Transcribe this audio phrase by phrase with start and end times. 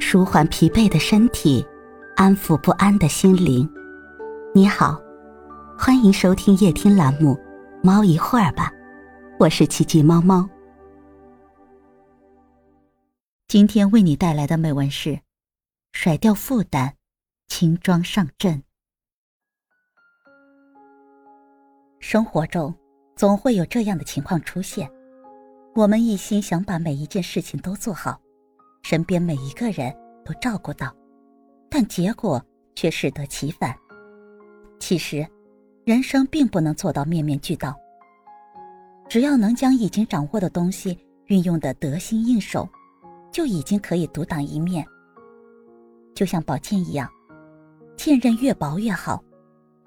[0.00, 1.66] 舒缓疲惫的身体，
[2.16, 3.68] 安抚不安的心灵。
[4.54, 5.00] 你好，
[5.78, 7.34] 欢迎收听夜听栏目
[7.82, 8.70] 《猫一会儿吧》，
[9.38, 10.48] 我是奇迹猫猫。
[13.46, 15.20] 今天为你带来的美文是：
[15.92, 16.92] 甩掉负担，
[17.46, 18.62] 轻装上阵。
[21.98, 22.74] 生活中
[23.16, 24.90] 总会有这样的情况出现，
[25.74, 28.20] 我们一心想把每一件事情都做好。
[28.90, 30.90] 身边每一个人都照顾到，
[31.68, 32.42] 但结果
[32.74, 33.76] 却适得其反。
[34.80, 35.26] 其实，
[35.84, 37.76] 人生并不能做到面面俱到。
[39.06, 42.66] 只要能将已经掌握的东西运用的得心应手，
[43.30, 44.82] 就已经可以独当一面。
[46.14, 47.06] 就像宝剑一样，
[47.94, 49.22] 剑刃越薄越好，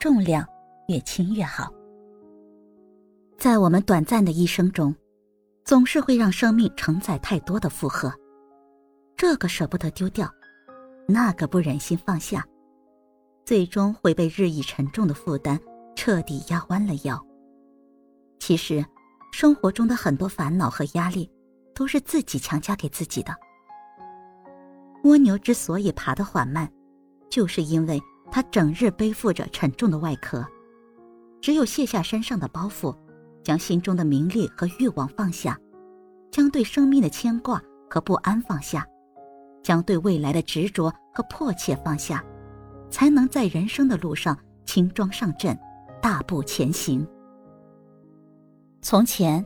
[0.00, 0.42] 重量
[0.88, 1.70] 越轻越好。
[3.36, 4.96] 在我们短暂的一生中，
[5.66, 8.10] 总是会让生命承载太多的负荷。
[9.16, 10.30] 这个舍不得丢掉，
[11.08, 12.46] 那个不忍心放下，
[13.46, 15.58] 最终会被日益沉重的负担
[15.94, 17.18] 彻底压弯了腰。
[18.38, 18.84] 其实，
[19.32, 21.30] 生活中的很多烦恼和压力，
[21.74, 23.34] 都是自己强加给自己的。
[25.04, 26.70] 蜗牛之所以爬得缓慢，
[27.30, 27.98] 就是因为
[28.30, 30.46] 它整日背负着沉重的外壳。
[31.40, 32.94] 只有卸下身上的包袱，
[33.42, 35.58] 将心中的名利和欲望放下，
[36.30, 38.86] 将对生命的牵挂和不安放下。
[39.66, 42.24] 将对未来的执着和迫切放下，
[42.88, 45.58] 才能在人生的路上轻装上阵，
[46.00, 47.04] 大步前行。
[48.80, 49.44] 从前，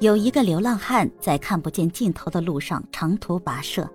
[0.00, 3.88] 有一个流浪汉在看不见尽头的路上长途跋涉，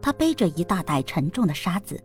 [0.00, 2.00] 他背着一大袋沉重的沙子，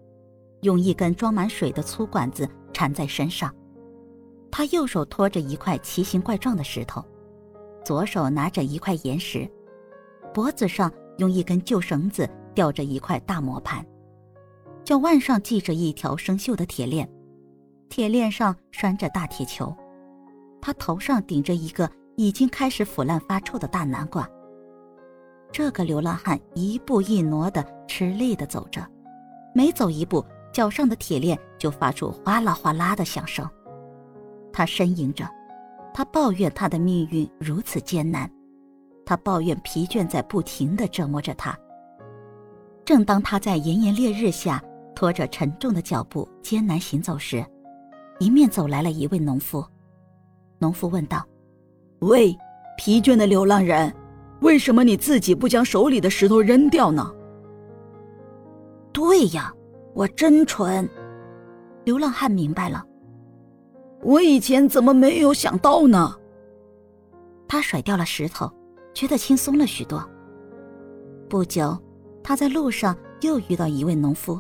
[0.61, 3.53] 用一根装满水的粗管子缠在身上。
[4.49, 7.05] 他右手托着一块奇形怪状的石头，
[7.85, 9.47] 左手拿着一块岩石，
[10.33, 12.27] 脖子上用一根旧绳子。
[12.57, 13.85] 吊着一块大磨盘，
[14.83, 17.07] 脚腕上系着一条生锈的铁链，
[17.87, 19.71] 铁链上拴着大铁球。
[20.59, 24.27] 他头上顶着一个已经开始腐烂发臭的大南瓜。
[25.51, 28.83] 这个流浪汉一步一挪的吃力的走着，
[29.53, 33.47] 每走一步，脚上的铁链就发出哗啦哗啦的响声。
[34.51, 35.29] 他呻吟着，
[35.93, 38.27] 他抱怨他的命运如此艰难，
[39.05, 41.55] 他抱怨疲倦在不停的折磨着他。
[42.87, 44.63] 正当他在炎炎烈日下
[44.95, 47.45] 拖着沉重的脚步艰难行走时，
[48.19, 49.61] 迎面走来了一位农夫。
[50.57, 51.21] 农夫问道
[51.99, 52.33] ：“喂，
[52.77, 53.93] 疲倦的流浪人，
[54.39, 57.13] 为什么你自己不将手里的石头扔掉呢
[58.93, 59.53] ？”“对呀，
[59.93, 60.89] 我真蠢。”
[61.83, 62.85] 流浪汉明白了
[64.01, 66.15] ，“我以前怎么没有想到呢？”
[67.49, 68.49] 他甩掉了石头，
[68.93, 70.01] 觉得轻松了许多。
[71.27, 71.77] 不久。
[72.27, 74.37] 他在路上又遇到一位农夫，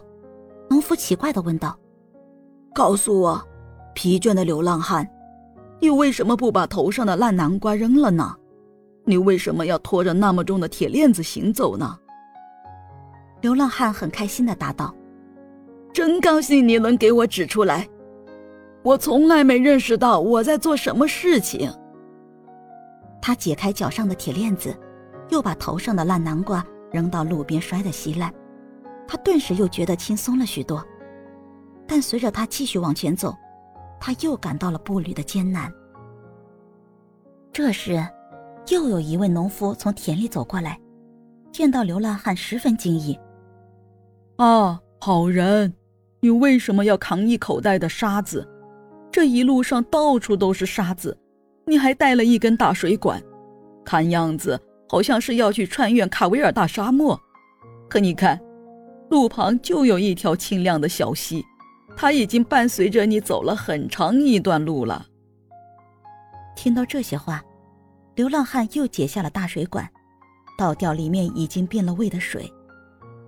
[0.69, 1.79] 农夫奇怪的问道
[2.75, 3.41] ：“告诉我，
[3.95, 5.07] 疲倦的流浪汉，
[5.79, 8.35] 你为什么不把头上的烂南瓜扔了呢？
[9.05, 11.97] 你为什么要拖着那么重的铁链子行走呢？”
[13.39, 14.93] 流浪汉很开心的答道
[15.93, 17.87] ：“真高兴你能给我指出来，
[18.83, 21.71] 我从来没认识到我在做什么事情。”
[23.23, 24.77] 他解开脚上的铁链子，
[25.29, 26.61] 又把头上的烂南瓜。
[26.91, 28.33] 扔到路边摔得稀烂，
[29.07, 30.83] 他顿时又觉得轻松了许多。
[31.85, 33.35] 但随着他继续往前走，
[33.99, 35.71] 他又感到了步履的艰难。
[37.53, 38.05] 这时，
[38.69, 40.79] 又有一位农夫从田里走过来，
[41.51, 43.17] 见到流浪汉，十分惊异
[44.35, 45.73] ：“啊，好人，
[46.19, 48.47] 你为什么要扛一口袋的沙子？
[49.09, 51.17] 这一路上到处都是沙子，
[51.65, 53.23] 你还带了一根大水管，
[53.85, 54.59] 看样子……”
[54.89, 57.19] 好像是要去穿越卡维尔大沙漠，
[57.89, 58.39] 可你看，
[59.09, 61.45] 路旁就有一条清亮的小溪，
[61.95, 65.05] 它已经伴随着你走了很长一段路了。
[66.55, 67.43] 听到这些话，
[68.15, 69.87] 流浪汉又解下了大水管，
[70.57, 72.51] 倒掉里面已经变了味的水，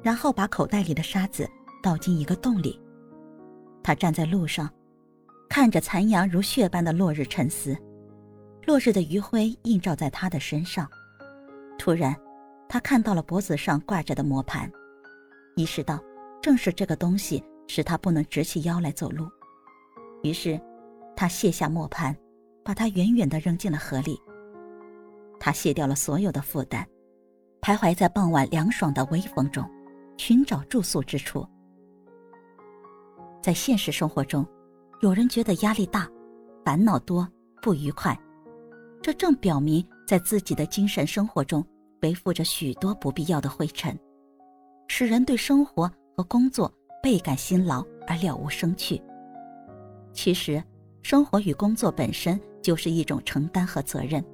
[0.01, 1.47] 然后把口袋里的沙子
[1.83, 2.79] 倒进一个洞里。
[3.83, 4.69] 他站在路上，
[5.49, 7.77] 看着残阳如血般的落日沉思，
[8.65, 10.89] 落日的余晖映照在他的身上。
[11.79, 12.13] 突然，
[12.67, 14.69] 他看到了脖子上挂着的磨盘，
[15.55, 15.97] 意识到
[16.41, 19.25] 正是这个东西使他不能直起腰来走路。
[20.21, 20.59] 于是，
[21.15, 22.13] 他卸下磨盘，
[22.65, 24.19] 把它远远地扔进了河里。
[25.39, 26.85] 他卸掉了所有的负担，
[27.61, 29.67] 徘徊在傍晚凉爽的微风中，
[30.17, 31.47] 寻找住宿之处。
[33.41, 34.45] 在现实生活中，
[34.99, 36.09] 有人觉得压力大、
[36.65, 37.25] 烦恼多、
[37.61, 38.19] 不愉快，
[39.01, 39.81] 这正表明。
[40.09, 41.63] 在自己的精神生活中
[41.99, 43.95] 背负着许多不必要的灰尘，
[44.87, 48.99] 使人对生活和工作倍感辛劳而了无生趣。
[50.11, 50.63] 其实，
[51.03, 54.25] 生活与工作本身就是一种承担和责任，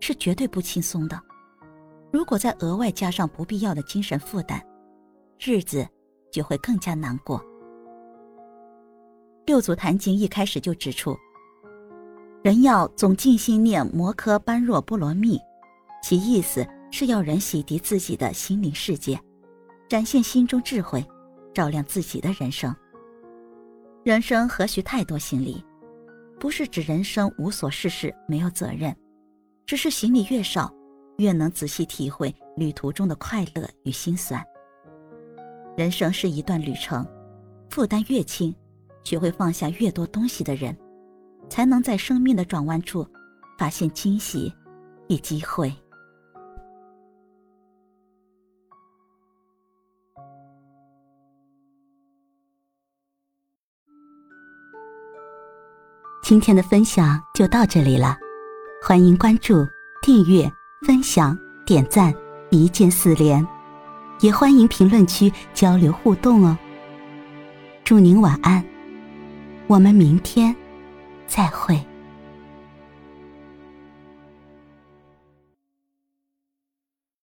[0.00, 1.18] 是绝对不轻松的。
[2.12, 4.60] 如果再额外加上不必要的精神负担，
[5.40, 5.88] 日子
[6.30, 7.42] 就会更加难过。
[9.46, 11.16] 六祖坛经一开始就指出，
[12.42, 15.38] 人要总静心念摩诃般若波罗蜜，
[16.02, 19.16] 其意思是要人洗涤自己的心灵世界，
[19.88, 21.06] 展现心中智慧，
[21.54, 22.74] 照亮自己的人生。
[24.02, 25.64] 人生何须太多行李？
[26.40, 28.92] 不是指人生无所事事、没有责任，
[29.64, 30.68] 只是行李越少，
[31.18, 34.44] 越能仔细体会旅途中的快乐与心酸。
[35.76, 37.06] 人生是一段旅程，
[37.70, 38.52] 负担越轻，
[39.04, 40.76] 学会放下越多东西的人，
[41.52, 43.06] 才能在生命的转弯处，
[43.58, 44.50] 发现惊喜
[45.10, 45.70] 与机会。
[56.22, 58.16] 今天的分享就到这里了，
[58.82, 59.62] 欢迎关注、
[60.00, 60.50] 订阅、
[60.86, 62.14] 分享、点赞，
[62.50, 63.46] 一键四连，
[64.20, 66.56] 也欢迎评论区交流互动哦。
[67.84, 68.64] 祝您晚安，
[69.66, 70.56] 我们明天
[71.34, 71.91] 再会。